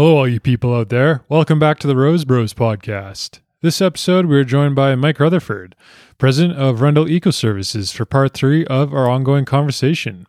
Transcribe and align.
Hello, 0.00 0.16
all 0.16 0.26
you 0.26 0.40
people 0.40 0.74
out 0.74 0.88
there. 0.88 1.24
Welcome 1.28 1.58
back 1.58 1.78
to 1.80 1.86
the 1.86 1.94
Rose 1.94 2.24
Bros 2.24 2.54
podcast. 2.54 3.40
This 3.60 3.82
episode, 3.82 4.24
we 4.24 4.38
are 4.38 4.44
joined 4.44 4.74
by 4.74 4.94
Mike 4.94 5.20
Rutherford, 5.20 5.76
president 6.16 6.58
of 6.58 6.80
Rundle 6.80 7.06
Eco 7.06 7.30
Services, 7.30 7.92
for 7.92 8.06
part 8.06 8.32
three 8.32 8.64
of 8.64 8.94
our 8.94 9.10
ongoing 9.10 9.44
conversation. 9.44 10.26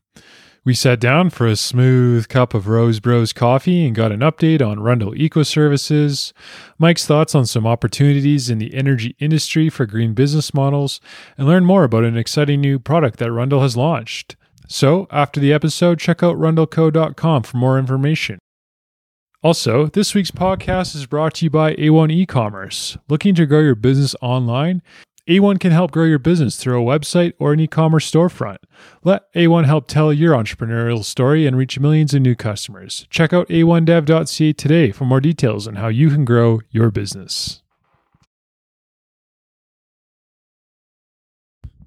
We 0.65 0.73
sat 0.73 0.99
down 0.99 1.29
for 1.29 1.47
a 1.47 1.55
smooth 1.55 2.28
cup 2.28 2.54
of 2.54 2.68
Rose 2.68 2.99
Bros 2.99 3.31
coffee 3.31 3.86
and 3.86 3.96
got 3.96 4.12
an 4.12 4.20
update 4.20 4.62
on 4.62 4.81
Rundle 4.81 5.15
Eco 5.15 5.42
Services, 5.42 6.33
Mike's 6.78 7.08
thoughts 7.08 7.33
on 7.33 7.46
some 7.46 7.65
opportunities 7.65 8.49
in 8.49 8.58
the 8.58 8.74
energy 8.74 9.15
industry 9.19 9.69
for 9.69 9.85
green 9.85 10.13
business 10.13 10.53
models, 10.53 10.99
and 11.38 11.47
learn 11.47 11.63
more 11.63 11.85
about 11.85 12.03
an 12.03 12.17
exciting 12.17 12.60
new 12.60 12.78
product 12.78 13.19
that 13.19 13.31
Rundle 13.31 13.62
has 13.62 13.78
launched. 13.78 14.35
So, 14.67 15.08
after 15.12 15.40
the 15.40 15.53
episode, 15.53 15.97
check 15.97 16.22
out 16.22 16.35
rundleco.com 16.35 17.44
for 17.44 17.55
more 17.55 17.80
information. 17.80 18.40
Also, 19.44 19.88
this 19.88 20.13
week's 20.13 20.30
podcast 20.30 20.95
is 20.95 21.08
brought 21.08 21.34
to 21.34 21.45
you 21.45 21.49
by 21.49 21.73
A1 21.73 22.12
e-commerce. 22.12 22.95
Looking 23.09 23.34
to 23.34 23.48
grow 23.48 23.62
your 23.62 23.73
business 23.73 24.16
online? 24.22 24.84
A1 25.27 25.59
can 25.59 25.72
help 25.72 25.90
grow 25.90 26.04
your 26.04 26.20
business 26.20 26.58
through 26.58 26.80
a 26.80 26.86
website 26.86 27.34
or 27.40 27.52
an 27.52 27.59
e-commerce 27.59 28.09
storefront. 28.09 28.58
Let 29.04 29.34
A1 29.34 29.66
help 29.66 29.88
tell 29.88 30.13
your 30.13 30.35
entrepreneurial 30.35 31.04
story 31.04 31.48
and 31.48 31.58
reach 31.58 31.80
millions 31.80 32.13
of 32.13 32.22
new 32.22 32.35
customers. 32.35 33.08
Check 33.09 33.34
out 33.34 33.48
a1dev.ca 33.48 34.54
today 34.54 34.91
for 34.91 35.05
more 35.05 35.20
details 35.20 35.68
on 35.68 35.77
how 35.77 35.88
you 35.88 36.12
can 36.12 36.23
grow 36.23 36.62
your 36.70 36.91
business. 36.91 37.63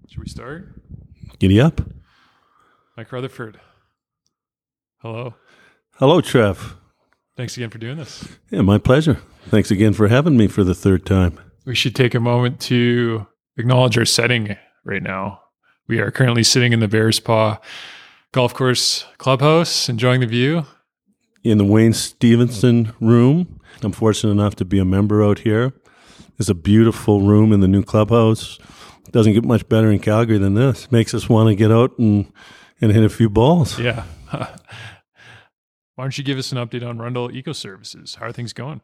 Should 0.09 0.21
we 0.21 0.29
start? 0.29 0.75
Giddy 1.39 1.61
up. 1.61 1.83
Mike 2.97 3.13
Rutherford. 3.13 3.61
Hello. 4.99 5.35
Hello, 5.99 6.21
Trev. 6.21 6.77
Thanks 7.37 7.57
again 7.57 7.71
for 7.71 7.79
doing 7.79 7.97
this. 7.97 8.29
Yeah, 8.51 8.63
my 8.63 8.79
pleasure. 8.79 9.21
Thanks 9.49 9.71
again 9.71 9.93
for 9.93 10.09
having 10.09 10.37
me 10.37 10.47
for 10.47 10.63
the 10.63 10.75
third 10.75 11.05
time. 11.05 11.39
We 11.65 11.75
should 11.75 11.95
take 11.95 12.15
a 12.15 12.21
moment 12.21 12.61
to 12.63 13.27
acknowledge 13.57 13.99
our 13.99 14.05
setting 14.05 14.57
right 14.85 15.03
now. 15.03 15.41
We 15.89 15.99
are 15.99 16.11
currently 16.11 16.45
sitting 16.45 16.73
in 16.73 16.81
the 16.81 16.89
Bears 16.89 17.21
Paw 17.21 17.59
Golf 18.33 18.55
Course 18.55 19.05
Clubhouse, 19.19 19.89
enjoying 19.89 20.21
the 20.21 20.27
view. 20.27 20.67
In 21.43 21.59
the 21.59 21.65
Wayne 21.65 21.93
Stevenson 21.93 22.93
room. 23.01 23.61
I'm 23.83 23.93
fortunate 23.93 24.33
enough 24.33 24.55
to 24.57 24.65
be 24.65 24.79
a 24.79 24.85
member 24.85 25.23
out 25.23 25.41
here. 25.41 25.73
It's 26.39 26.49
a 26.49 26.55
beautiful 26.55 27.21
room 27.23 27.53
in 27.53 27.61
the 27.61 27.69
new 27.69 27.83
clubhouse. 27.83 28.59
Doesn't 29.11 29.35
get 29.35 29.45
much 29.45 29.69
better 29.69 29.91
in 29.91 29.99
Calgary 29.99 30.39
than 30.39 30.55
this. 30.55 30.91
Makes 30.91 31.15
us 31.15 31.29
want 31.29 31.49
to 31.49 31.55
get 31.55 31.71
out 31.71 31.99
and, 31.99 32.33
and 32.81 32.93
hit 32.93 33.05
a 33.05 33.09
few 33.09 33.29
balls. 33.29 33.79
Yeah. 33.79 34.05
Why 35.97 36.05
don't 36.05 36.19
you 36.19 36.25
give 36.25 36.39
us 36.39 36.51
an 36.51 36.59
update 36.59 36.85
on 36.85 36.99
Rundle 36.99 37.31
Eco 37.31 37.53
Services? 37.53 38.17
How 38.17 38.27
are 38.27 38.33
things 38.33 38.53
going? 38.53 38.81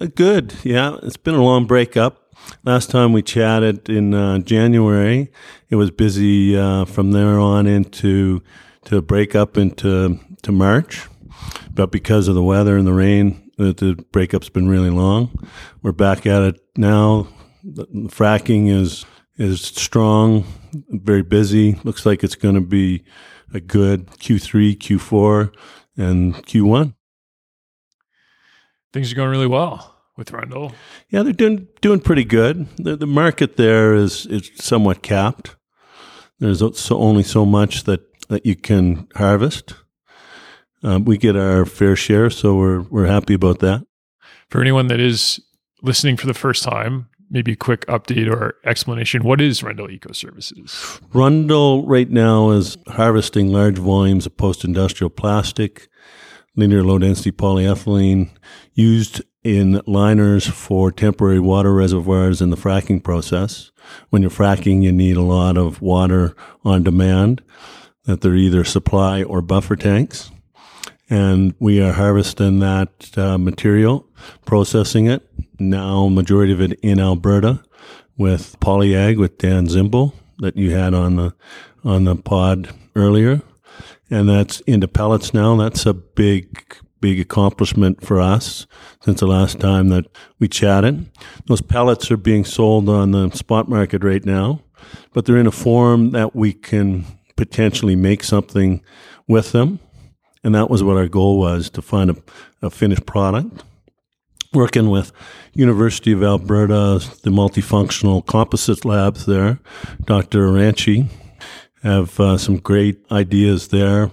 Uh, 0.00 0.06
Good. 0.06 0.54
Yeah, 0.64 0.96
it's 1.02 1.18
been 1.18 1.34
a 1.34 1.44
long 1.44 1.66
breakup. 1.66 2.34
Last 2.64 2.90
time 2.90 3.12
we 3.12 3.20
chatted 3.22 3.90
in 3.90 4.14
uh, 4.14 4.38
January, 4.38 5.30
it 5.68 5.76
was 5.76 5.90
busy 5.90 6.56
uh, 6.56 6.86
from 6.86 7.12
there 7.12 7.38
on 7.38 7.66
into 7.66 8.42
to 8.86 9.02
break 9.02 9.34
up 9.34 9.58
into 9.58 10.18
to 10.42 10.52
March. 10.52 11.06
But 11.74 11.90
because 11.90 12.26
of 12.26 12.34
the 12.34 12.42
weather 12.42 12.78
and 12.78 12.86
the 12.86 12.92
rain, 12.94 13.50
the, 13.58 13.74
the 13.74 14.02
breakup's 14.10 14.48
been 14.48 14.68
really 14.68 14.90
long. 14.90 15.46
We're 15.82 15.92
back 15.92 16.24
at 16.24 16.42
it 16.42 16.60
now. 16.76 17.28
The, 17.62 17.84
fracking 18.08 18.70
is 18.70 19.04
is 19.36 19.60
strong, 19.60 20.44
very 20.88 21.22
busy. 21.22 21.78
Looks 21.84 22.06
like 22.06 22.24
it's 22.24 22.34
going 22.34 22.54
to 22.54 22.62
be 22.62 23.04
a 23.52 23.60
good 23.60 24.06
Q3, 24.06 24.78
Q4, 24.78 25.52
and 25.96 26.34
Q1. 26.34 26.94
Things 28.92 29.12
are 29.12 29.16
going 29.16 29.30
really 29.30 29.46
well 29.46 29.94
with 30.16 30.32
Rundle. 30.32 30.72
Yeah, 31.10 31.22
they're 31.22 31.32
doing 31.32 31.68
doing 31.80 32.00
pretty 32.00 32.24
good. 32.24 32.66
The, 32.76 32.96
the 32.96 33.06
market 33.06 33.56
there 33.56 33.94
is 33.94 34.26
is 34.26 34.50
somewhat 34.56 35.02
capped. 35.02 35.56
There's 36.38 36.62
so, 36.78 36.98
only 36.98 37.22
so 37.22 37.46
much 37.46 37.84
that, 37.84 38.00
that 38.28 38.44
you 38.44 38.56
can 38.56 39.08
harvest. 39.14 39.74
Um, 40.82 41.06
we 41.06 41.16
get 41.16 41.34
our 41.34 41.64
fair 41.64 41.96
share, 41.96 42.30
so 42.30 42.56
we're 42.56 42.82
we're 42.82 43.06
happy 43.06 43.34
about 43.34 43.60
that. 43.60 43.86
For 44.50 44.60
anyone 44.60 44.86
that 44.88 45.00
is 45.00 45.40
listening 45.82 46.16
for 46.16 46.26
the 46.26 46.34
first 46.34 46.62
time, 46.62 47.08
maybe 47.30 47.52
a 47.52 47.56
quick 47.56 47.86
update 47.86 48.30
or 48.30 48.54
explanation. 48.64 49.24
What 49.24 49.40
is 49.40 49.62
Rundle 49.62 49.90
Eco 49.90 50.12
Services? 50.12 51.00
Rundle 51.12 51.86
right 51.86 52.10
now 52.10 52.50
is 52.50 52.76
harvesting 52.88 53.52
large 53.52 53.78
volumes 53.78 54.26
of 54.26 54.36
post-industrial 54.36 55.10
plastic, 55.10 55.88
linear 56.56 56.82
low 56.82 56.98
density 56.98 57.30
polyethylene 57.30 58.30
used 58.74 59.22
in 59.44 59.80
liners 59.86 60.46
for 60.46 60.90
temporary 60.90 61.38
water 61.38 61.72
reservoirs 61.72 62.42
in 62.42 62.50
the 62.50 62.56
fracking 62.56 63.02
process. 63.02 63.70
When 64.10 64.22
you're 64.22 64.30
fracking, 64.30 64.82
you 64.82 64.90
need 64.90 65.16
a 65.16 65.22
lot 65.22 65.56
of 65.56 65.80
water 65.80 66.34
on 66.64 66.82
demand 66.82 67.42
that 68.04 68.20
they're 68.20 68.34
either 68.34 68.64
supply 68.64 69.22
or 69.22 69.42
buffer 69.42 69.76
tanks. 69.76 70.30
And 71.08 71.54
we 71.60 71.80
are 71.80 71.92
harvesting 71.92 72.58
that 72.58 73.16
uh, 73.16 73.38
material, 73.38 74.08
processing 74.44 75.06
it. 75.06 75.28
Now, 75.60 76.08
majority 76.08 76.52
of 76.52 76.60
it 76.60 76.72
in 76.82 76.98
Alberta 76.98 77.62
with 78.16 78.58
Polyag 78.60 79.18
with 79.18 79.38
Dan 79.38 79.66
Zimble 79.66 80.12
that 80.38 80.56
you 80.56 80.72
had 80.72 80.94
on 80.94 81.16
the 81.16 81.34
on 81.84 82.04
the 82.04 82.16
pod 82.16 82.70
earlier, 82.96 83.42
and 84.10 84.28
that's 84.28 84.60
into 84.60 84.88
pellets 84.88 85.34
now. 85.34 85.56
That's 85.56 85.86
a 85.86 85.94
big 85.94 86.64
big 87.00 87.20
accomplishment 87.20 88.04
for 88.04 88.20
us 88.20 88.66
since 89.04 89.20
the 89.20 89.26
last 89.26 89.60
time 89.60 89.88
that 89.88 90.06
we 90.38 90.48
chatted. 90.48 91.08
Those 91.46 91.60
pellets 91.60 92.10
are 92.10 92.16
being 92.16 92.44
sold 92.44 92.88
on 92.88 93.10
the 93.10 93.30
spot 93.30 93.68
market 93.68 94.02
right 94.02 94.24
now, 94.24 94.62
but 95.12 95.24
they're 95.24 95.36
in 95.36 95.46
a 95.46 95.52
form 95.52 96.10
that 96.12 96.34
we 96.34 96.52
can 96.52 97.04
potentially 97.36 97.96
make 97.96 98.24
something 98.24 98.82
with 99.28 99.52
them. 99.52 99.78
And 100.42 100.54
that 100.54 100.70
was 100.70 100.82
what 100.82 100.96
our 100.96 101.08
goal 101.08 101.38
was 101.38 101.70
to 101.70 101.82
find 101.82 102.10
a, 102.10 102.16
a 102.62 102.70
finished 102.70 103.06
product. 103.06 103.62
Working 104.52 104.88
with 104.88 105.12
University 105.52 106.12
of 106.12 106.22
Alberta, 106.22 107.04
the 107.22 107.30
multifunctional 107.30 108.24
composites 108.24 108.84
labs 108.84 109.26
there, 109.26 109.58
Dr. 110.04 110.48
Ayranci, 110.48 111.08
have 111.86 112.18
uh, 112.18 112.36
some 112.36 112.56
great 112.56 112.98
ideas 113.12 113.68
there. 113.68 114.10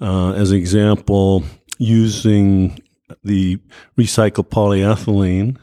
Uh, 0.00 0.32
as 0.32 0.50
an 0.50 0.56
example, 0.56 1.44
using 1.78 2.80
the 3.22 3.58
recycled 3.98 4.48
polyethylene 4.48 5.58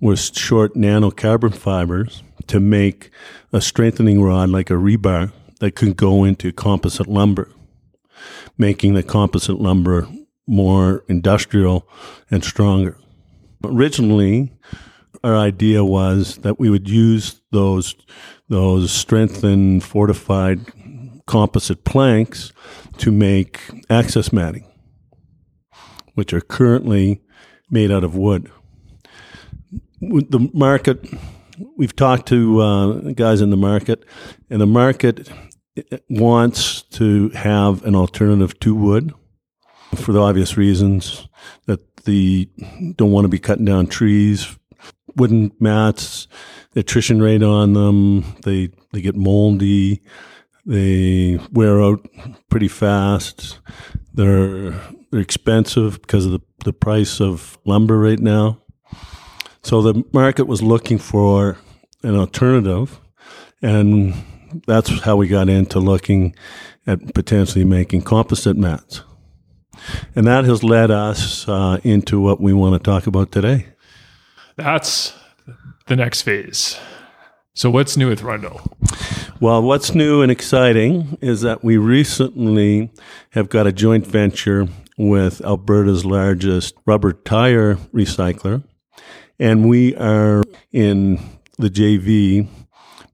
with 0.00 0.18
short 0.18 0.74
nanocarbon 0.74 1.54
fibers 1.54 2.22
to 2.46 2.58
make 2.58 3.10
a 3.52 3.60
strengthening 3.60 4.22
rod 4.22 4.48
like 4.48 4.70
a 4.70 4.74
rebar 4.74 5.30
that 5.60 5.76
could 5.76 5.96
go 5.96 6.24
into 6.24 6.52
composite 6.52 7.06
lumber, 7.06 7.50
making 8.56 8.94
the 8.94 9.02
composite 9.02 9.60
lumber 9.60 10.08
more 10.46 11.04
industrial 11.08 11.86
and 12.30 12.42
stronger. 12.42 12.96
Originally, 13.62 14.52
our 15.22 15.36
idea 15.36 15.84
was 15.84 16.38
that 16.38 16.58
we 16.58 16.70
would 16.70 16.88
use 16.88 17.42
those 17.50 17.94
those 18.48 18.92
strengthened, 18.92 19.82
fortified 19.82 20.60
composite 21.26 21.84
planks 21.84 22.52
to 22.98 23.10
make 23.10 23.60
access 23.90 24.32
matting, 24.32 24.66
which 26.14 26.32
are 26.32 26.40
currently 26.40 27.22
made 27.70 27.90
out 27.90 28.04
of 28.04 28.14
wood. 28.14 28.50
The 30.00 30.50
market, 30.52 31.06
we've 31.76 31.96
talked 31.96 32.28
to 32.28 32.60
uh, 32.60 32.92
guys 33.12 33.40
in 33.40 33.50
the 33.50 33.56
market, 33.56 34.04
and 34.50 34.60
the 34.60 34.66
market 34.66 35.30
wants 36.08 36.82
to 36.82 37.30
have 37.30 37.84
an 37.84 37.94
alternative 37.94 38.58
to 38.60 38.74
wood 38.74 39.12
for 39.96 40.12
the 40.12 40.20
obvious 40.20 40.56
reasons 40.56 41.28
that 41.66 41.96
the 42.04 42.48
don't 42.96 43.12
want 43.12 43.24
to 43.24 43.28
be 43.28 43.38
cutting 43.38 43.64
down 43.64 43.86
trees, 43.86 44.56
wooden 45.16 45.52
mats, 45.60 46.28
attrition 46.76 47.22
rate 47.22 47.42
on 47.42 47.72
them, 47.72 48.24
they 48.42 48.70
they 48.92 49.00
get 49.00 49.16
moldy, 49.16 50.02
they 50.66 51.38
wear 51.52 51.82
out 51.82 52.06
pretty 52.48 52.68
fast. 52.68 53.58
They're 54.12 54.72
they're 55.10 55.20
expensive 55.20 56.00
because 56.02 56.26
of 56.26 56.32
the, 56.32 56.40
the 56.64 56.72
price 56.72 57.20
of 57.20 57.58
lumber 57.64 57.98
right 57.98 58.18
now. 58.18 58.60
So 59.62 59.80
the 59.80 60.04
market 60.12 60.46
was 60.46 60.62
looking 60.62 60.98
for 60.98 61.56
an 62.02 62.16
alternative, 62.16 63.00
and 63.62 64.14
that's 64.66 65.00
how 65.00 65.16
we 65.16 65.28
got 65.28 65.48
into 65.48 65.78
looking 65.80 66.34
at 66.86 67.14
potentially 67.14 67.64
making 67.64 68.02
composite 68.02 68.56
mats. 68.56 69.02
And 70.14 70.26
that 70.26 70.44
has 70.44 70.62
led 70.62 70.90
us 70.90 71.48
uh, 71.48 71.78
into 71.82 72.20
what 72.20 72.40
we 72.40 72.52
want 72.52 72.74
to 72.74 72.90
talk 72.90 73.06
about 73.06 73.32
today. 73.32 73.66
That's 74.56 75.14
the 75.86 75.96
next 75.96 76.22
phase. 76.22 76.78
So, 77.54 77.70
what's 77.70 77.96
new 77.96 78.08
with 78.08 78.22
Rundle? 78.22 78.60
Well, 79.40 79.62
what's 79.62 79.94
new 79.96 80.22
and 80.22 80.30
exciting 80.30 81.18
is 81.20 81.40
that 81.40 81.64
we 81.64 81.76
recently 81.76 82.90
have 83.30 83.48
got 83.48 83.66
a 83.66 83.72
joint 83.72 84.06
venture 84.06 84.68
with 84.96 85.44
Alberta's 85.44 86.04
largest 86.04 86.76
rubber 86.86 87.12
tire 87.12 87.74
recycler. 87.92 88.62
And 89.40 89.68
we 89.68 89.96
are 89.96 90.44
in 90.72 91.18
the 91.58 91.68
JV 91.68 92.46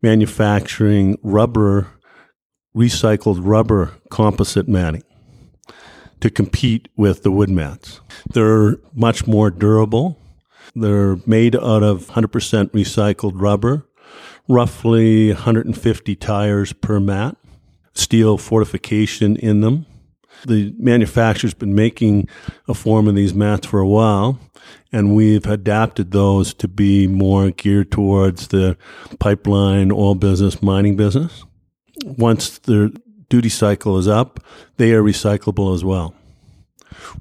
manufacturing 0.03 1.19
rubber, 1.23 1.89
recycled 2.77 3.41
rubber 3.43 3.93
composite 4.11 4.69
matting 4.69 5.05
to 6.21 6.29
compete 6.29 6.89
with 6.97 7.23
the 7.23 7.31
wood 7.31 7.49
mats. 7.49 8.03
They're 8.31 8.77
much 8.95 9.27
more 9.27 9.51
durable. 9.51 10.19
They're 10.75 11.17
made 11.27 11.57
out 11.57 11.83
of 11.83 12.09
100% 12.09 12.29
recycled 12.73 13.33
rubber, 13.35 13.87
roughly 14.51 15.29
150 15.33 16.17
tires 16.17 16.73
per 16.73 16.99
mat, 16.99 17.37
steel 17.95 18.37
fortification 18.37 19.37
in 19.37 19.61
them. 19.61 19.87
The 20.45 20.75
manufacturer's 20.77 21.55
been 21.55 21.75
making 21.75 22.29
a 22.67 22.75
form 22.75 23.07
of 23.07 23.15
these 23.15 23.33
mats 23.33 23.67
for 23.69 23.79
a 23.79 23.87
while, 23.87 24.41
and 24.91 25.15
we've 25.15 25.47
adapted 25.47 26.11
those 26.11 26.53
to 26.55 26.67
be 26.67 27.07
more 27.07 27.51
geared 27.51 27.93
towards 27.93 28.49
the 28.49 28.77
pipeline, 29.21 29.93
oil 29.93 30.17
business, 30.17 30.63
mining 30.63 30.97
business. 30.97 31.45
Once 32.05 32.59
their 32.59 32.91
duty 33.29 33.49
cycle 33.49 33.99
is 33.99 34.09
up, 34.09 34.41
they 34.79 34.93
are 34.93 35.03
recyclable 35.03 35.75
as 35.75 35.85
well. 35.85 36.15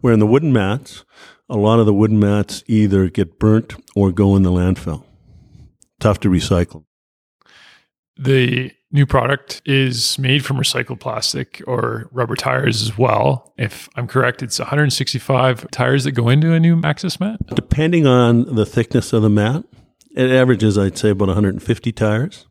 Where 0.01 0.13
in 0.13 0.19
the 0.19 0.27
wooden 0.27 0.51
mats, 0.51 1.05
a 1.47 1.57
lot 1.57 1.79
of 1.79 1.85
the 1.85 1.93
wooden 1.93 2.19
mats 2.19 2.63
either 2.67 3.07
get 3.09 3.37
burnt 3.37 3.75
or 3.95 4.11
go 4.11 4.35
in 4.35 4.41
the 4.41 4.51
landfill. 4.51 5.03
Tough 5.99 6.19
to 6.21 6.29
recycle. 6.29 6.85
The 8.19 8.71
new 8.91 9.05
product 9.05 9.61
is 9.65 10.19
made 10.19 10.43
from 10.43 10.57
recycled 10.57 10.99
plastic 10.99 11.61
or 11.65 12.09
rubber 12.11 12.35
tires 12.35 12.81
as 12.81 12.97
well. 12.97 13.53
If 13.57 13.87
I'm 13.95 14.07
correct, 14.07 14.43
it's 14.43 14.59
165 14.59 15.71
tires 15.71 16.03
that 16.03 16.11
go 16.11 16.27
into 16.27 16.51
a 16.51 16.59
new 16.59 16.81
Access 16.83 17.17
mat. 17.19 17.39
Depending 17.55 18.05
on 18.05 18.55
the 18.55 18.65
thickness 18.65 19.13
of 19.13 19.21
the 19.21 19.29
mat, 19.29 19.63
it 20.17 20.31
averages, 20.31 20.77
I'd 20.77 20.97
say, 20.97 21.11
about 21.11 21.29
150 21.29 21.91
tires. 21.93 22.45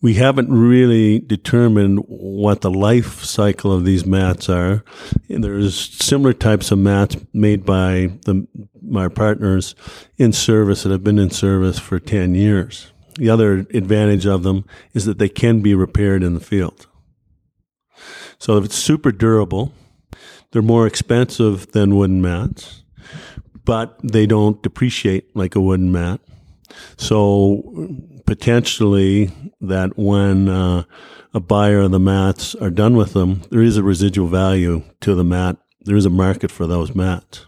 We 0.00 0.14
haven't 0.14 0.52
really 0.52 1.18
determined 1.18 2.04
what 2.06 2.60
the 2.60 2.70
life 2.70 3.24
cycle 3.24 3.72
of 3.72 3.84
these 3.84 4.06
mats 4.06 4.48
are. 4.48 4.84
And 5.28 5.42
there's 5.42 5.74
similar 5.74 6.34
types 6.34 6.70
of 6.70 6.78
mats 6.78 7.16
made 7.32 7.64
by 7.64 8.12
the, 8.26 8.46
my 8.80 9.08
partners 9.08 9.74
in 10.18 10.32
service 10.32 10.84
that 10.84 10.92
have 10.92 11.02
been 11.02 11.18
in 11.18 11.30
service 11.30 11.80
for 11.80 11.98
10 11.98 12.36
years. 12.36 12.92
The 13.16 13.30
other 13.30 13.58
advantage 13.72 14.26
of 14.26 14.42
them 14.42 14.64
is 14.92 15.04
that 15.04 15.18
they 15.18 15.28
can 15.28 15.60
be 15.60 15.74
repaired 15.74 16.22
in 16.22 16.34
the 16.34 16.40
field. 16.40 16.86
So 18.38 18.56
if 18.58 18.64
it's 18.64 18.76
super 18.76 19.12
durable, 19.12 19.72
they're 20.50 20.62
more 20.62 20.86
expensive 20.86 21.72
than 21.72 21.96
wooden 21.96 22.20
mats, 22.20 22.82
but 23.64 23.98
they 24.02 24.26
don't 24.26 24.62
depreciate 24.62 25.34
like 25.34 25.54
a 25.54 25.60
wooden 25.60 25.92
mat. 25.92 26.20
So 26.96 27.88
potentially 28.26 29.30
that 29.60 29.96
when 29.96 30.48
uh, 30.48 30.84
a 31.32 31.40
buyer 31.40 31.80
of 31.80 31.90
the 31.90 32.00
mats 32.00 32.54
are 32.56 32.70
done 32.70 32.96
with 32.96 33.12
them, 33.12 33.42
there 33.50 33.62
is 33.62 33.76
a 33.76 33.82
residual 33.82 34.28
value 34.28 34.82
to 35.00 35.14
the 35.14 35.24
mat. 35.24 35.56
There 35.80 35.96
is 35.96 36.06
a 36.06 36.10
market 36.10 36.50
for 36.50 36.66
those 36.66 36.94
mats. 36.94 37.46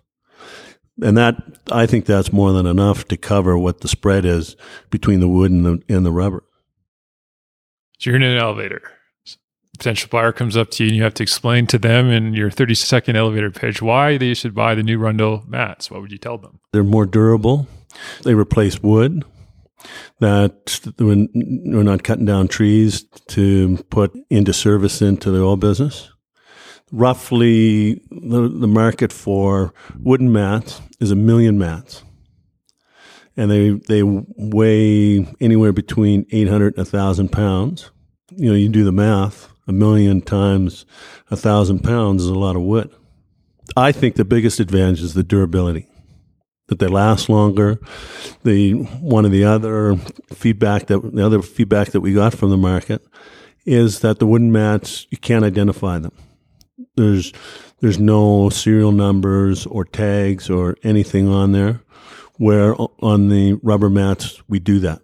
And 1.03 1.17
that, 1.17 1.37
I 1.71 1.87
think 1.87 2.07
that's 2.07 2.33
more 2.33 2.53
than 2.53 2.67
enough 2.67 3.07
to 3.09 3.17
cover 3.17 3.59
what 3.59 3.81
the 3.81 3.89
spread 3.89 4.25
is 4.25 4.57
between 4.91 5.21
the 5.21 5.29
wood 5.29 5.51
and 5.51 5.65
the, 5.65 5.83
and 5.89 6.07
the 6.07 6.13
rubber. 6.13 6.43
So 7.99 8.11
you're 8.11 8.17
in 8.17 8.23
an 8.23 8.39
elevator. 8.39 8.83
Potential 9.77 10.09
buyer 10.11 10.33
comes 10.33 10.57
up 10.57 10.71
to 10.73 10.85
you 10.85 10.89
and 10.89 10.97
you 10.97 11.03
have 11.03 11.15
to 11.15 11.23
explain 11.23 11.67
to 11.67 11.79
them 11.79 12.11
in 12.11 12.33
your 12.33 12.51
30 12.51 12.75
second 12.75 13.17
elevator 13.17 13.51
pitch 13.51 13.83
why 13.83 14.17
they 14.17 14.33
should 14.33 14.55
buy 14.55 14.75
the 14.75 14.83
new 14.83 14.99
Rundle 14.99 15.45
mats. 15.47 15.91
What 15.91 16.01
would 16.01 16.13
you 16.13 16.19
tell 16.19 16.39
them? 16.39 16.61
They're 16.73 16.83
more 16.83 17.05
durable. 17.05 17.67
They 18.23 18.35
replace 18.35 18.83
wood 18.83 19.23
that 20.21 20.81
we're 20.99 21.29
not 21.83 22.03
cutting 22.05 22.25
down 22.25 22.49
trees 22.49 23.03
to 23.29 23.77
put 23.91 24.17
into 24.31 24.53
service 24.53 25.03
into 25.03 25.31
the 25.31 25.43
oil 25.43 25.57
business. 25.57 26.11
Roughly, 26.93 27.95
the, 28.11 28.49
the 28.49 28.69
market 28.69 29.13
for 29.13 29.75
wooden 29.99 30.33
mats 30.33 30.81
is 31.01 31.11
a 31.11 31.17
million 31.17 31.59
mats. 31.59 32.05
And 33.37 33.51
they, 33.51 33.71
they 33.71 34.03
weigh 34.05 35.27
anywhere 35.41 35.73
between 35.73 36.27
800 36.31 36.79
and 36.79 36.87
1,000 36.87 37.31
pounds. 37.31 37.91
You 38.31 38.51
know, 38.51 38.57
you 38.57 38.69
do 38.69 38.85
the 38.85 38.93
math, 38.93 39.51
a 39.67 39.73
million 39.73 40.21
times 40.21 40.87
a 41.31 41.37
thousand 41.37 41.81
pounds 41.81 42.23
is 42.23 42.29
a 42.29 42.35
lot 42.35 42.57
of 42.57 42.63
wood. 42.63 42.91
I 43.77 43.93
think 43.93 44.15
the 44.15 44.25
biggest 44.25 44.61
advantage 44.61 45.03
is 45.03 45.15
the 45.15 45.23
durability 45.23 45.89
that 46.69 46.79
they 46.79 46.87
last 46.87 47.29
longer. 47.29 47.79
The 48.45 48.73
one 49.01 49.25
of 49.25 49.33
the 49.33 49.45
other 49.45 49.97
feedback 50.33 50.87
that 50.87 51.15
the 51.15 51.25
other 51.25 51.43
feedback 51.43 51.89
that 51.89 52.01
we 52.01 52.15
got 52.15 52.35
from 52.35 52.51
the 52.51 52.57
market 52.57 53.05
is 53.65 54.01
that 54.01 54.19
the 54.19 54.27
wooden 54.27 54.53
mats 54.53 55.07
you 55.11 55.19
can't 55.19 55.45
identify 55.45 55.99
them. 55.99 56.13
There's 56.97 57.33
there's 57.81 57.99
no 57.99 58.49
serial 58.49 58.93
numbers 58.93 59.67
or 59.67 59.85
tags 59.85 60.49
or 60.49 60.77
anything 60.83 61.29
on 61.29 61.53
there. 61.53 61.81
Where 62.39 62.75
on 63.01 63.29
the 63.29 63.55
rubber 63.63 63.89
mats 63.89 64.43
we 64.49 64.59
do 64.59 64.79
that. 64.81 65.01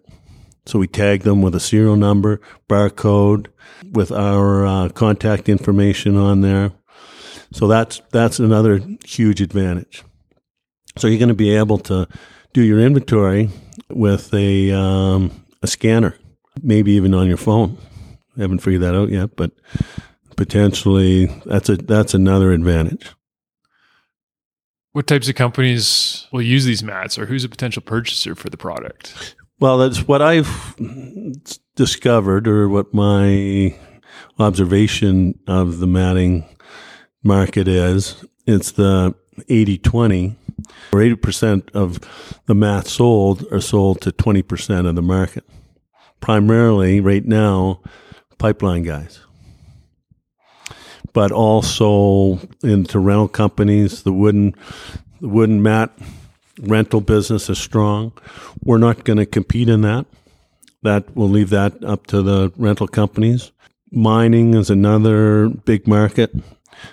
So 0.67 0.79
we 0.79 0.87
tag 0.87 1.23
them 1.23 1.43
with 1.43 1.55
a 1.55 1.61
serial 1.61 1.97
number, 1.97 2.41
barcode, 2.69 3.49
with 3.91 4.13
our 4.13 4.67
uh, 4.67 4.89
contact 4.91 5.49
information 5.49 6.17
on 6.17 6.41
there. 6.41 6.73
So 7.53 7.67
that's 7.69 8.01
that's 8.11 8.39
another 8.39 8.81
huge 9.05 9.41
advantage. 9.41 10.05
So 10.99 11.09
you're 11.09 11.19
going 11.19 11.29
to 11.29 11.35
be 11.35 11.57
able 11.57 11.79
to 11.79 12.07
do 12.53 12.63
your 12.63 12.81
inventory 12.81 13.51
with 13.89 14.33
a 14.35 14.71
um, 14.73 15.45
a 15.63 15.67
scanner, 15.67 16.17
maybe 16.63 16.93
even 16.93 17.15
on 17.15 17.29
your 17.29 17.37
phone. 17.37 17.79
I 18.37 18.43
haven't 18.43 18.61
figured 18.61 18.83
that 18.83 18.95
out 18.95 19.11
yet, 19.11 19.37
but 19.37 19.53
potentially 20.37 21.27
that's 21.47 21.69
a 21.69 21.77
that's 21.77 22.15
another 22.15 22.53
advantage. 22.53 23.11
What 24.93 25.07
types 25.07 25.29
of 25.29 25.35
companies 25.35 26.27
will 26.33 26.43
use 26.43 26.65
these 26.65 26.83
mats, 26.83 27.19
or 27.19 27.27
who's 27.27 27.45
a 27.45 27.49
potential 27.49 27.83
purchaser 27.83 28.35
for 28.35 28.51
the 28.51 28.59
product? 28.59 29.37
Well, 29.59 29.79
that's 29.79 30.07
what 30.07 30.21
I've 30.21 30.77
discovered, 31.77 32.47
or 32.47 32.69
what 32.69 32.93
my 32.93 33.75
observation 34.39 35.39
of 35.47 35.79
the 35.79 35.87
matting 35.87 36.45
market 37.23 37.69
is. 37.69 38.25
It's 38.47 38.73
the 38.73 39.15
80 39.49 39.79
20 39.79 40.37
or 40.93 41.01
80% 41.01 41.71
of 41.75 42.01
the 42.47 42.55
mats 42.55 42.93
sold 42.93 43.51
are 43.53 43.61
sold 43.61 44.01
to 44.03 44.13
20% 44.13 44.89
of 44.89 44.95
the 44.95 45.03
market. 45.03 45.45
Primarily, 46.21 47.01
right 47.01 47.25
now, 47.25 47.81
pipeline 48.39 48.83
guys. 48.83 49.21
But 51.13 51.31
also 51.31 52.41
into 52.63 52.99
rental 52.99 53.29
companies, 53.29 54.03
the 54.03 54.13
wooden, 54.13 54.55
the 55.21 55.29
wooden 55.29 55.63
mat 55.63 55.93
rental 56.61 57.01
business 57.01 57.51
is 57.51 57.59
strong. 57.59 58.13
We're 58.63 58.79
not 58.79 59.05
going 59.05 59.19
to 59.19 59.27
compete 59.27 59.69
in 59.69 59.83
that. 59.83 60.07
That 60.83 61.15
we'll 61.15 61.29
leave 61.29 61.51
that 61.51 61.85
up 61.85 62.07
to 62.09 62.23
the 62.23 62.53
rental 62.57 62.89
companies. 62.89 63.53
Mining 63.91 64.55
is 64.55 64.71
another 64.71 65.49
big 65.49 65.87
market 65.87 66.35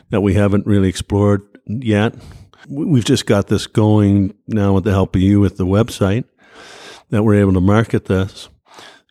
that 0.09 0.21
we 0.21 0.33
haven't 0.33 0.67
really 0.67 0.89
explored 0.89 1.41
yet 1.65 2.13
we've 2.69 3.05
just 3.05 3.25
got 3.25 3.47
this 3.47 3.67
going 3.67 4.33
now 4.47 4.73
with 4.73 4.83
the 4.83 4.91
help 4.91 5.15
of 5.15 5.21
you 5.21 5.39
with 5.39 5.57
the 5.57 5.65
website 5.65 6.23
that 7.09 7.23
we're 7.23 7.39
able 7.39 7.53
to 7.53 7.61
market 7.61 8.05
this. 8.05 8.49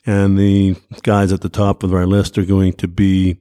And 0.06 0.38
the 0.38 0.76
guys 1.02 1.32
at 1.32 1.42
the 1.42 1.48
top 1.50 1.82
of 1.82 1.92
our 1.92 2.06
list 2.06 2.38
are 2.38 2.44
going 2.44 2.72
to 2.74 2.88
be 2.88 3.38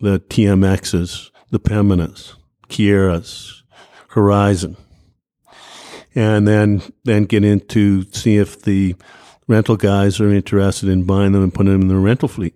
the 0.00 0.20
TMXs, 0.20 1.30
the 1.50 1.60
Pembinas, 1.60 2.34
Keyeras, 2.68 3.62
Horizon. 4.08 4.76
And 6.14 6.48
then, 6.48 6.82
then 7.04 7.24
get 7.24 7.44
into 7.44 8.04
see 8.12 8.38
if 8.38 8.62
the 8.62 8.96
rental 9.46 9.76
guys 9.76 10.20
are 10.20 10.32
interested 10.32 10.88
in 10.88 11.04
buying 11.04 11.32
them 11.32 11.42
and 11.42 11.52
putting 11.52 11.72
them 11.72 11.82
in 11.82 11.88
their 11.88 11.98
rental 11.98 12.28
fleet. 12.28 12.54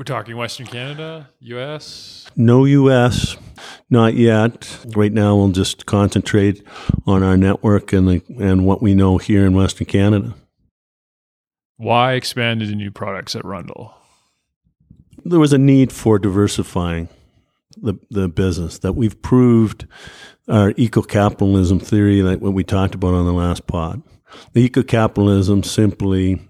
We're 0.00 0.04
talking 0.04 0.34
Western 0.34 0.66
Canada, 0.66 1.28
US? 1.40 2.26
No 2.34 2.64
US, 2.64 3.36
not 3.90 4.14
yet. 4.14 4.78
Right 4.96 5.12
now, 5.12 5.36
we'll 5.36 5.50
just 5.50 5.84
concentrate 5.84 6.66
on 7.06 7.22
our 7.22 7.36
network 7.36 7.92
and, 7.92 8.08
the, 8.08 8.22
and 8.40 8.64
what 8.64 8.80
we 8.80 8.94
know 8.94 9.18
here 9.18 9.44
in 9.44 9.52
Western 9.52 9.86
Canada. 9.86 10.34
Why 11.76 12.14
expand 12.14 12.62
into 12.62 12.74
new 12.74 12.90
products 12.90 13.36
at 13.36 13.44
Rundle? 13.44 13.94
There 15.24 15.40
was 15.40 15.52
a 15.52 15.58
need 15.58 15.92
for 15.92 16.18
diversifying 16.18 17.08
the, 17.76 17.94
the 18.10 18.28
business, 18.28 18.78
that 18.78 18.94
we've 18.94 19.20
proved 19.22 19.86
our 20.48 20.72
eco 20.76 21.02
capitalism 21.02 21.78
theory, 21.78 22.22
like 22.22 22.40
what 22.40 22.52
we 22.52 22.64
talked 22.64 22.94
about 22.94 23.14
on 23.14 23.26
the 23.26 23.32
last 23.32 23.66
pod. 23.66 24.02
The 24.52 24.62
eco 24.62 24.82
capitalism 24.82 25.62
simply 25.62 26.48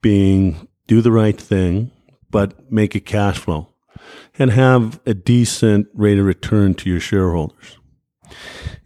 being 0.00 0.68
do 0.86 1.00
the 1.00 1.12
right 1.12 1.40
thing 1.40 1.90
but 2.30 2.72
make 2.72 2.96
it 2.96 3.06
cash 3.06 3.38
flow. 3.38 3.68
and 4.38 4.50
have 4.50 4.98
a 5.06 5.14
decent 5.14 5.86
rate 5.94 6.18
of 6.18 6.24
return 6.24 6.74
to 6.74 6.90
your 6.90 6.98
shareholders. 6.98 7.78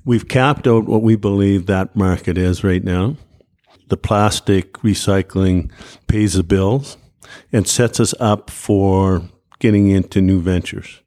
We've 0.05 0.29
capped 0.29 0.67
out 0.67 0.87
what 0.87 1.03
we 1.03 1.17
believe 1.17 1.67
that 1.67 1.97
market 1.97 2.37
is 2.37 2.65
right 2.65 2.83
now. 2.83 3.17
The 3.89 3.97
plastic 3.97 4.73
recycling 4.75 5.71
pays 6.09 6.35
the 6.35 6.43
bills 6.43 6.97
and 7.53 7.67
sets 7.67 8.01
us 8.01 8.15
up 8.21 8.51
for 8.51 9.23
getting 9.59 9.89
into 9.89 10.21
new 10.21 10.41
ventures. 10.41 11.01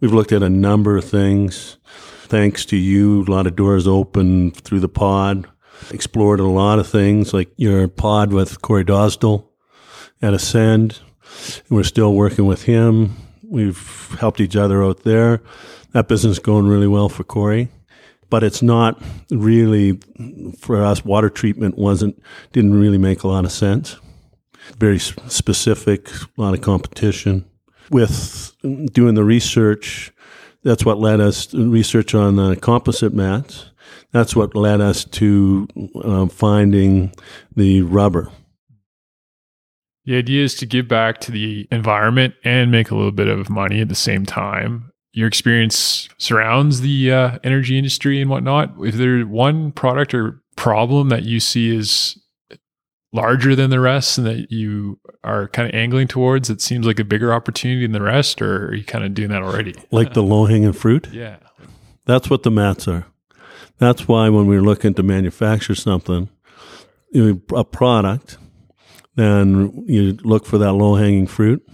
We've 0.00 0.12
looked 0.12 0.32
at 0.32 0.42
a 0.42 0.50
number 0.50 0.96
of 0.96 1.04
things. 1.04 1.76
Thanks 2.24 2.64
to 2.66 2.76
you, 2.76 3.24
a 3.24 3.30
lot 3.30 3.46
of 3.46 3.56
doors 3.56 3.86
open 3.86 4.52
through 4.52 4.80
the 4.80 4.88
pod. 4.88 5.46
Explored 5.90 6.40
a 6.40 6.46
lot 6.46 6.78
of 6.78 6.86
things 6.86 7.34
like 7.34 7.50
your 7.56 7.88
pod 7.88 8.32
with 8.32 8.62
Corey 8.62 8.84
Dosdall 8.84 9.48
at 10.22 10.34
Ascend. 10.34 11.00
We're 11.68 11.84
still 11.84 12.14
working 12.14 12.46
with 12.46 12.62
him. 12.62 13.16
We've 13.42 14.16
helped 14.20 14.40
each 14.40 14.56
other 14.56 14.84
out 14.84 15.02
there. 15.02 15.42
That 15.92 16.08
business 16.08 16.32
is 16.32 16.38
going 16.38 16.68
really 16.68 16.86
well 16.86 17.08
for 17.08 17.24
Corey. 17.24 17.68
But 18.28 18.44
it's 18.44 18.62
not 18.62 19.02
really 19.30 19.98
for 20.58 20.82
us. 20.84 21.04
Water 21.04 21.30
treatment 21.30 21.76
wasn't 21.76 22.22
didn't 22.52 22.78
really 22.78 22.98
make 22.98 23.24
a 23.24 23.28
lot 23.28 23.44
of 23.44 23.50
sense. 23.50 23.96
Very 24.78 24.98
specific, 24.98 26.10
a 26.10 26.40
lot 26.40 26.54
of 26.54 26.60
competition. 26.60 27.44
With 27.90 28.54
doing 28.92 29.14
the 29.14 29.24
research, 29.24 30.12
that's 30.62 30.84
what 30.84 30.98
led 30.98 31.20
us 31.20 31.52
research 31.54 32.14
on 32.14 32.36
the 32.36 32.56
composite 32.56 33.12
mats. 33.14 33.70
That's 34.12 34.36
what 34.36 34.54
led 34.54 34.80
us 34.80 35.04
to 35.04 35.68
uh, 36.02 36.26
finding 36.26 37.12
the 37.54 37.82
rubber. 37.82 38.30
The 40.04 40.16
idea 40.16 40.44
is 40.44 40.54
to 40.56 40.66
give 40.66 40.88
back 40.88 41.20
to 41.22 41.32
the 41.32 41.68
environment 41.70 42.34
and 42.44 42.70
make 42.70 42.90
a 42.90 42.96
little 42.96 43.12
bit 43.12 43.28
of 43.28 43.50
money 43.50 43.80
at 43.80 43.88
the 43.88 43.94
same 43.94 44.26
time. 44.26 44.90
Your 45.12 45.28
experience 45.28 46.08
surrounds 46.18 46.80
the 46.80 47.12
uh, 47.12 47.38
energy 47.44 47.76
industry 47.76 48.20
and 48.20 48.30
whatnot. 48.30 48.74
If 48.80 48.94
there's 48.94 49.26
one 49.26 49.72
product 49.72 50.14
or 50.14 50.40
problem 50.56 51.08
that 51.08 51.24
you 51.24 51.40
see 51.40 51.74
is 51.74 52.18
larger 53.12 53.56
than 53.56 53.70
the 53.70 53.80
rest 53.80 54.18
and 54.18 54.26
that 54.26 54.52
you 54.52 54.98
are 55.24 55.48
kind 55.48 55.68
of 55.68 55.74
angling 55.74 56.06
towards 56.08 56.48
it 56.48 56.60
seems 56.60 56.86
like 56.86 57.00
a 57.00 57.04
bigger 57.04 57.32
opportunity 57.32 57.82
than 57.82 57.92
the 57.92 58.00
rest 58.02 58.40
or 58.40 58.68
are 58.68 58.74
you 58.74 58.84
kind 58.84 59.04
of 59.04 59.14
doing 59.14 59.30
that 59.30 59.42
already? 59.42 59.74
Like 59.90 60.14
the 60.14 60.22
low 60.22 60.46
hanging 60.46 60.72
fruit? 60.72 61.08
Yeah. 61.12 61.36
That's 62.06 62.30
what 62.30 62.42
the 62.42 62.50
mats 62.50 62.88
are. 62.88 63.06
That's 63.78 64.08
why 64.08 64.30
when 64.30 64.46
we're 64.46 64.62
looking 64.62 64.94
to 64.94 65.02
manufacture 65.02 65.74
something 65.74 66.28
a 67.14 67.64
product 67.64 68.38
then 69.16 69.84
you 69.86 70.12
look 70.22 70.46
for 70.46 70.58
that 70.58 70.72
low 70.72 70.94
hanging 70.94 71.26
fruit 71.26 71.66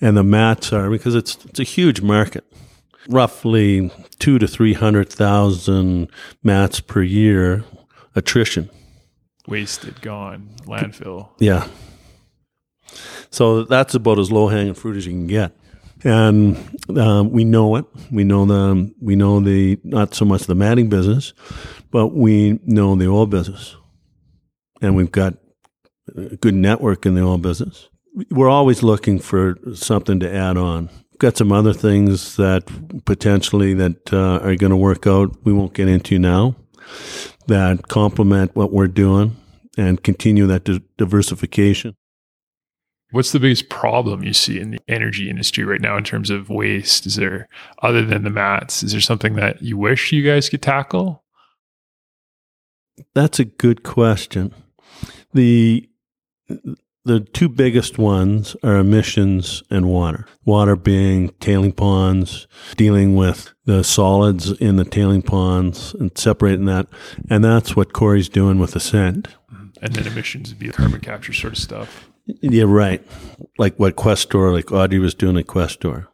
and 0.00 0.16
the 0.16 0.24
mats 0.24 0.72
are 0.72 0.90
because 0.90 1.14
it's 1.14 1.44
it's 1.44 1.60
a 1.60 1.64
huge 1.64 2.00
market. 2.00 2.44
Roughly 3.08 3.90
two 4.18 4.38
to 4.38 4.48
three 4.48 4.72
hundred 4.72 5.08
thousand 5.10 6.08
mats 6.42 6.80
per 6.80 7.02
year 7.02 7.64
attrition 8.14 8.70
wasted, 9.46 10.00
gone, 10.00 10.50
landfill. 10.64 11.28
Yeah. 11.38 11.68
So 13.30 13.64
that's 13.64 13.94
about 13.94 14.18
as 14.18 14.30
low 14.30 14.48
hanging 14.48 14.74
fruit 14.74 14.96
as 14.96 15.06
you 15.06 15.12
can 15.12 15.26
get, 15.26 15.52
and 16.04 16.56
um, 16.96 17.30
we 17.30 17.44
know 17.44 17.76
it. 17.76 17.84
We 18.10 18.24
know 18.24 18.46
the 18.46 18.92
we 19.00 19.16
know 19.16 19.40
the 19.40 19.78
not 19.82 20.14
so 20.14 20.24
much 20.24 20.42
the 20.42 20.54
matting 20.54 20.88
business, 20.88 21.34
but 21.90 22.08
we 22.08 22.60
know 22.64 22.94
the 22.94 23.08
oil 23.08 23.26
business, 23.26 23.76
and 24.80 24.96
we've 24.96 25.10
got 25.10 25.34
a 26.16 26.36
good 26.36 26.54
network 26.54 27.04
in 27.04 27.14
the 27.14 27.22
oil 27.22 27.38
business. 27.38 27.88
We're 28.30 28.48
always 28.48 28.82
looking 28.82 29.18
for 29.18 29.56
something 29.74 30.20
to 30.20 30.32
add 30.32 30.56
on. 30.56 30.88
We've 31.10 31.18
got 31.18 31.36
some 31.36 31.52
other 31.52 31.74
things 31.74 32.36
that 32.36 32.64
potentially 33.04 33.74
that 33.74 34.12
uh, 34.12 34.38
are 34.42 34.56
going 34.56 34.70
to 34.70 34.76
work 34.76 35.06
out. 35.06 35.36
We 35.44 35.52
won't 35.52 35.74
get 35.74 35.88
into 35.88 36.18
now 36.18 36.56
that 37.46 37.88
complement 37.88 38.54
what 38.54 38.72
we're 38.72 38.88
doing 38.88 39.36
and 39.76 40.02
continue 40.02 40.46
that 40.46 40.64
di- 40.64 40.82
diversification. 40.96 41.94
What's 43.12 43.32
the 43.32 43.40
biggest 43.40 43.68
problem 43.68 44.24
you 44.24 44.32
see 44.32 44.58
in 44.58 44.72
the 44.72 44.80
energy 44.88 45.30
industry 45.30 45.64
right 45.64 45.80
now 45.80 45.96
in 45.96 46.04
terms 46.04 46.28
of 46.28 46.50
waste? 46.50 47.06
Is 47.06 47.16
there, 47.16 47.48
other 47.82 48.04
than 48.04 48.24
the 48.24 48.30
mats, 48.30 48.82
is 48.82 48.92
there 48.92 49.00
something 49.00 49.34
that 49.36 49.62
you 49.62 49.78
wish 49.78 50.12
you 50.12 50.22
guys 50.22 50.48
could 50.48 50.62
tackle? 50.62 51.24
That's 53.14 53.38
a 53.38 53.44
good 53.44 53.84
question. 53.84 54.52
The 55.32 55.88
the 57.06 57.20
two 57.20 57.48
biggest 57.48 57.98
ones 57.98 58.56
are 58.64 58.76
emissions 58.76 59.62
and 59.70 59.86
water. 59.86 60.26
Water 60.44 60.74
being 60.74 61.28
tailing 61.38 61.70
ponds, 61.72 62.48
dealing 62.76 63.14
with 63.14 63.54
the 63.64 63.84
solids 63.84 64.50
in 64.50 64.74
the 64.74 64.84
tailing 64.84 65.22
ponds 65.22 65.94
and 65.94 66.16
separating 66.18 66.66
that. 66.66 66.88
And 67.30 67.44
that's 67.44 67.76
what 67.76 67.92
Corey's 67.92 68.28
doing 68.28 68.58
with 68.58 68.74
Ascend. 68.74 69.28
Mm-hmm. 69.52 69.84
And 69.84 69.94
then 69.94 70.06
emissions 70.08 70.50
would 70.50 70.58
be 70.58 70.68
carbon 70.70 71.00
capture 71.00 71.32
sort 71.32 71.52
of 71.52 71.58
stuff. 71.60 72.10
Yeah, 72.26 72.64
right. 72.66 73.06
Like 73.56 73.76
what 73.76 73.94
Questor, 73.94 74.52
like 74.52 74.72
Audrey 74.72 74.98
was 74.98 75.14
doing 75.14 75.36
at 75.36 75.46
Questor. 75.46 76.08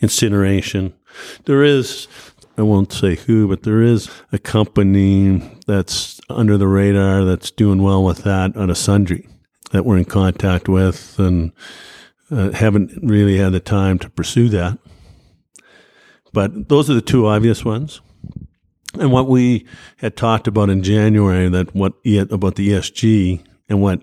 Incineration. 0.00 0.94
There 1.44 1.62
is, 1.62 2.08
I 2.56 2.62
won't 2.62 2.94
say 2.94 3.16
who, 3.16 3.46
but 3.46 3.62
there 3.62 3.82
is 3.82 4.08
a 4.32 4.38
company 4.38 5.58
that's 5.66 6.18
under 6.30 6.56
the 6.56 6.68
radar 6.68 7.26
that's 7.26 7.50
doing 7.50 7.82
well 7.82 8.02
with 8.02 8.24
that 8.24 8.56
on 8.56 8.70
a 8.70 8.74
sundry 8.74 9.28
that 9.72 9.84
we're 9.84 9.98
in 9.98 10.04
contact 10.04 10.68
with 10.68 11.18
and 11.18 11.52
uh, 12.30 12.50
haven't 12.52 12.92
really 13.02 13.38
had 13.38 13.52
the 13.52 13.60
time 13.60 13.98
to 13.98 14.10
pursue 14.10 14.48
that. 14.50 14.78
But 16.32 16.68
those 16.68 16.90
are 16.90 16.94
the 16.94 17.00
two 17.00 17.26
obvious 17.26 17.64
ones. 17.64 18.00
And 18.94 19.12
what 19.12 19.28
we 19.28 19.66
had 19.98 20.16
talked 20.16 20.46
about 20.46 20.70
in 20.70 20.82
January 20.82 21.48
that 21.48 21.74
what 21.74 21.94
about 22.04 22.54
the 22.56 22.70
ESG 22.70 23.44
and 23.68 23.82
what 23.82 24.02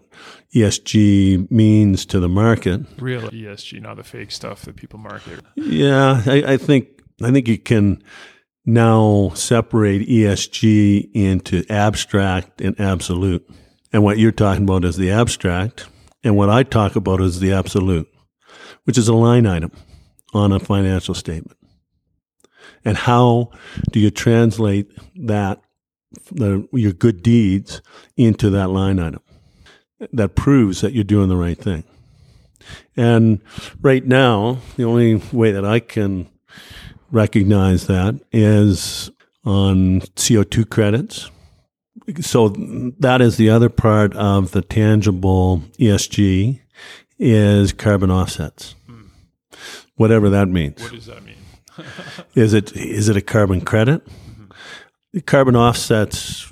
ESG 0.54 1.50
means 1.52 2.06
to 2.06 2.20
the 2.20 2.30
market. 2.30 2.82
Real 3.00 3.22
ESG, 3.22 3.82
not 3.82 3.98
the 3.98 4.04
fake 4.04 4.32
stuff 4.32 4.62
that 4.64 4.76
people 4.76 5.00
market. 5.00 5.42
Yeah, 5.56 6.22
I, 6.26 6.54
I 6.54 6.58
think 6.58 6.88
I 7.22 7.32
think 7.32 7.48
you 7.48 7.58
can 7.58 8.04
now 8.66 9.32
separate 9.36 10.08
ESG 10.08 11.10
into 11.14 11.64
abstract 11.70 12.62
and 12.62 12.80
absolute. 12.80 13.48
And 13.96 14.04
what 14.04 14.18
you're 14.18 14.34
talking 14.34 14.64
about 14.64 14.84
is 14.84 14.98
the 14.98 15.10
abstract. 15.10 15.88
And 16.22 16.36
what 16.36 16.50
I 16.50 16.64
talk 16.64 16.98
about 16.98 17.22
is 17.22 17.40
the 17.40 17.54
absolute, 17.54 18.10
which 18.84 18.98
is 18.98 19.08
a 19.08 19.14
line 19.14 19.48
item 19.48 19.72
on 20.34 20.52
a 20.52 20.60
financial 20.60 21.14
statement. 21.14 21.58
And 22.84 22.98
how 22.98 23.52
do 23.94 24.02
you 24.02 24.12
translate 24.12 24.92
that, 25.16 25.62
the, 26.30 26.68
your 26.74 26.92
good 26.92 27.24
deeds 27.24 27.82
into 28.18 28.50
that 28.50 28.68
line 28.68 29.00
item 29.00 29.22
that 30.12 30.36
proves 30.36 30.82
that 30.82 30.92
you're 30.92 31.06
doing 31.06 31.30
the 31.30 31.38
right 31.38 31.58
thing? 31.58 31.86
And 32.98 33.40
right 33.82 34.06
now, 34.06 34.58
the 34.76 34.84
only 34.84 35.22
way 35.32 35.54
that 35.54 35.64
I 35.64 35.80
can 35.80 36.28
recognize 37.12 37.88
that 37.88 38.20
is 38.34 39.10
on 39.46 40.02
CO2 40.02 40.70
credits 40.70 41.32
so 42.22 42.50
that 43.00 43.22
is 43.22 43.38
the 43.38 43.50
other 43.50 43.70
part 43.70 44.16
of 44.16 44.52
the 44.52 44.62
tangible 44.62 45.64
ESG 45.80 46.62
is 47.18 47.74
carbon 47.74 48.12
offsets. 48.12 48.76
Mm. 48.90 49.10
Whatever 49.96 50.30
that 50.30 50.48
means. 50.48 50.82
What 50.82 50.92
does 50.92 51.06
that 51.08 51.24
mean? 51.24 51.38
is 52.36 52.54
it 52.54 52.76
is 52.76 53.10
it 53.10 53.18
a 53.18 53.22
carbon 53.22 53.62
credit? 53.62 54.06
Mm-hmm. 54.06 55.20
Carbon 55.26 55.56
offsets 55.56 56.52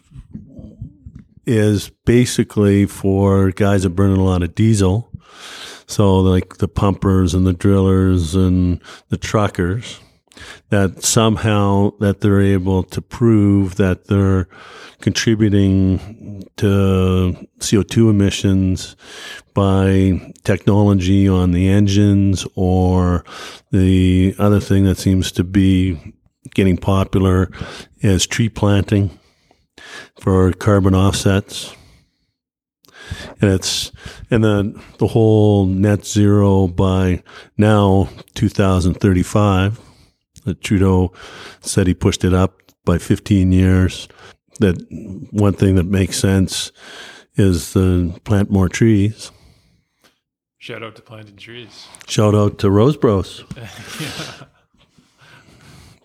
is 1.46 1.90
basically 2.06 2.86
for 2.86 3.52
guys 3.52 3.84
that 3.84 3.90
burn 3.90 4.12
a 4.12 4.24
lot 4.24 4.44
of 4.44 4.56
diesel. 4.56 5.10
So 5.88 6.20
like 6.20 6.58
the 6.58 6.68
pumpers 6.68 7.34
and 7.34 7.46
the 7.46 7.54
drillers 7.54 8.34
and 8.34 8.82
the 9.10 9.18
truckers 9.18 10.00
that 10.70 11.04
somehow 11.04 11.92
that 12.00 12.22
they're 12.22 12.42
able 12.42 12.84
to 12.84 13.02
prove 13.02 13.76
that 13.76 14.08
they're 14.08 14.48
contributing 15.02 16.44
to 16.58 17.36
CO2 17.60 18.10
emissions 18.10 18.96
by 19.54 20.34
technology 20.44 21.28
on 21.28 21.52
the 21.52 21.70
engines 21.70 22.48
or 22.56 23.24
the 23.72 24.36
other 24.40 24.60
thing 24.60 24.86
that 24.86 24.98
seems 24.98 25.32
to 25.32 25.44
be 25.44 26.16
getting 26.56 26.78
popular 26.78 27.52
is 28.00 28.26
tree 28.26 28.50
planting 28.50 29.18
for 30.20 30.52
carbon 30.54 30.96
offsets. 30.96 31.76
And 33.42 33.52
it's 33.52 33.92
and 34.32 34.44
then 34.44 34.82
the 34.98 35.08
whole 35.08 35.66
net 35.66 36.06
zero 36.06 36.68
by 36.68 37.22
now 37.58 38.10
2035 38.36 39.80
that 39.80 39.93
Trudeau 40.62 41.14
said 41.62 41.88
he 41.88 41.94
pushed 41.94 42.24
it 42.24 42.34
up 42.34 42.62
by 42.86 42.98
15 42.98 43.52
years. 43.52 44.08
That 44.60 44.76
one 45.32 45.54
thing 45.54 45.76
that 45.76 45.86
makes 45.86 46.18
sense 46.18 46.72
is 47.36 47.74
to 47.74 48.14
plant 48.24 48.52
more 48.52 48.70
trees. 48.70 49.32
Shout 50.60 50.84
out 50.84 50.96
to 50.96 51.02
planting 51.02 51.36
trees. 51.36 51.88
Shout 52.08 52.36
out 52.36 52.60
to 52.60 52.70
Rose 52.70 52.96
Bros. 52.96 53.44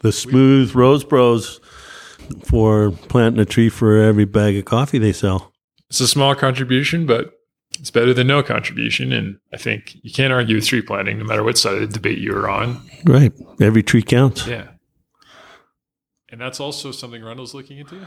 The 0.00 0.12
smooth 0.12 0.74
Rose 0.74 1.02
Bros 1.02 1.60
for 2.44 2.92
planting 2.92 3.40
a 3.40 3.44
tree 3.44 3.68
for 3.68 4.00
every 4.00 4.24
bag 4.24 4.56
of 4.56 4.64
coffee 4.64 4.98
they 4.98 5.12
sell. 5.12 5.52
It's 5.90 6.00
a 6.00 6.06
small 6.06 6.34
contribution, 6.34 7.04
but 7.04 7.32
it's 7.78 7.90
better 7.90 8.12
than 8.12 8.26
no 8.26 8.42
contribution. 8.42 9.12
And 9.12 9.38
I 9.52 9.56
think 9.56 9.96
you 10.02 10.12
can't 10.12 10.32
argue 10.32 10.56
with 10.56 10.66
tree 10.66 10.82
planting 10.82 11.18
no 11.18 11.24
matter 11.24 11.42
what 11.42 11.58
side 11.58 11.74
of 11.74 11.80
the 11.80 11.86
debate 11.86 12.18
you're 12.18 12.48
on. 12.48 12.80
Right. 13.04 13.32
Every 13.60 13.82
tree 13.82 14.02
counts. 14.02 14.46
Yeah. 14.46 14.68
And 16.30 16.40
that's 16.40 16.60
also 16.60 16.92
something 16.92 17.22
Rundle's 17.22 17.54
looking 17.54 17.78
into. 17.78 18.06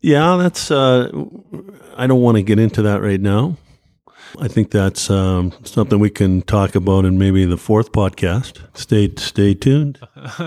Yeah, 0.00 0.36
that's. 0.36 0.70
Uh, 0.70 1.10
I 1.96 2.06
don't 2.06 2.22
want 2.22 2.36
to 2.36 2.42
get 2.42 2.60
into 2.60 2.82
that 2.82 3.02
right 3.02 3.20
now. 3.20 3.56
I 4.38 4.46
think 4.48 4.70
that's 4.70 5.10
um, 5.10 5.52
something 5.64 5.98
we 5.98 6.10
can 6.10 6.42
talk 6.42 6.76
about 6.76 7.04
in 7.04 7.18
maybe 7.18 7.44
the 7.44 7.56
fourth 7.56 7.90
podcast. 7.90 8.60
Stay 8.76 9.12
stay 9.16 9.54
tuned. 9.54 9.98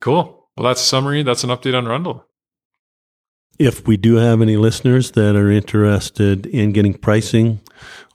cool. 0.00 0.48
Well, 0.56 0.66
that's 0.66 0.80
a 0.80 0.84
summary. 0.84 1.22
That's 1.22 1.44
an 1.44 1.50
update 1.50 1.76
on 1.76 1.86
Rundle. 1.86 2.26
If 3.58 3.86
we 3.86 3.96
do 3.96 4.16
have 4.16 4.42
any 4.42 4.56
listeners 4.56 5.12
that 5.12 5.34
are 5.34 5.50
interested 5.50 6.44
in 6.46 6.72
getting 6.72 6.92
pricing 6.92 7.60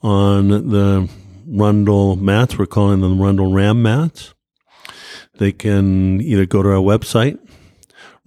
on 0.03 0.50
the 0.50 1.10
Rundle 1.48 2.15
mats, 2.15 2.57
we're 2.57 2.67
calling 2.67 3.01
them 3.01 3.19
Rundle 3.19 3.51
Ram 3.51 3.81
mats. 3.81 4.33
They 5.39 5.51
can 5.51 6.21
either 6.21 6.45
go 6.45 6.62
to 6.62 6.69
our 6.69 6.75
website, 6.75 7.39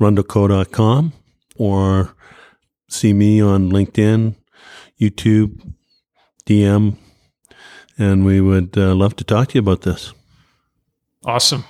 rundleco.com, 0.00 1.12
or 1.56 2.16
see 2.88 3.12
me 3.12 3.40
on 3.40 3.71
LinkedIn, 3.71 4.35
YouTube, 5.00 5.73
DM, 6.47 6.97
and 7.97 8.25
we 8.25 8.40
would 8.40 8.76
uh, 8.76 8.94
love 8.94 9.14
to 9.16 9.25
talk 9.25 9.49
to 9.49 9.54
you 9.54 9.61
about 9.61 9.83
this. 9.83 10.12
Awesome. 11.25 11.64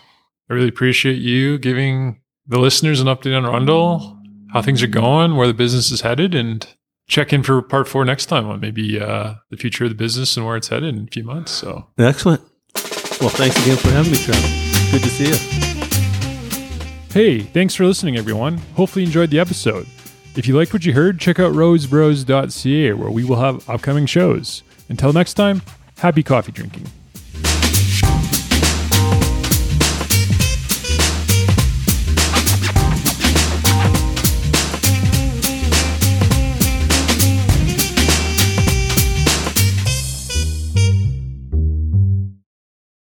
I 0.48 0.54
really 0.54 0.68
appreciate 0.68 1.18
you 1.18 1.58
giving 1.58 2.22
the 2.46 2.58
listeners 2.58 3.00
an 3.00 3.06
update 3.06 3.36
on 3.36 3.44
Rundle, 3.44 4.18
how 4.54 4.62
things 4.62 4.82
are 4.82 4.86
going, 4.86 5.36
where 5.36 5.48
the 5.48 5.52
business 5.52 5.90
is 5.90 6.02
headed, 6.02 6.34
and 6.34 6.66
check 7.08 7.32
in 7.32 7.42
for 7.42 7.60
part 7.60 7.88
four 7.88 8.04
next 8.04 8.26
time 8.26 8.48
on 8.48 8.60
maybe 8.60 9.00
uh, 9.00 9.34
the 9.50 9.56
future 9.56 9.84
of 9.84 9.90
the 9.90 9.96
business 9.96 10.36
and 10.36 10.46
where 10.46 10.56
it's 10.56 10.68
headed 10.68 10.94
in 10.94 11.04
a 11.04 11.06
few 11.08 11.24
months. 11.24 11.50
So 11.50 11.88
excellent. 11.98 12.40
Well, 13.20 13.30
thanks 13.30 13.60
again 13.60 13.76
for 13.76 13.90
having 13.90 14.12
me, 14.12 14.18
Trevor. 14.18 14.40
Good 14.92 15.02
to 15.02 15.10
see 15.10 15.26
you. 15.26 15.34
Hey, 17.12 17.40
thanks 17.40 17.74
for 17.74 17.84
listening, 17.84 18.16
everyone. 18.16 18.58
Hopefully, 18.76 19.02
you 19.02 19.08
enjoyed 19.08 19.30
the 19.30 19.40
episode. 19.40 19.86
If 20.36 20.46
you 20.46 20.56
liked 20.56 20.72
what 20.72 20.84
you 20.84 20.92
heard, 20.92 21.18
check 21.18 21.38
out 21.38 21.52
rosebros.ca 21.52 22.92
where 22.92 23.10
we 23.10 23.24
will 23.24 23.36
have 23.36 23.68
upcoming 23.68 24.06
shows. 24.06 24.62
Until 24.88 25.12
next 25.12 25.34
time, 25.34 25.62
happy 25.98 26.22
coffee 26.22 26.52
drinking. 26.52 26.86